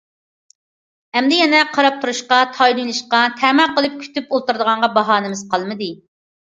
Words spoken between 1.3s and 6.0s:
يەنە قاراپ تۇرۇشقا، تايىنىۋېلىشقا، تەمە قىلىپ كۈتۈپ ئولتۇرىدىغانغا باھانىمىز قالمىدى.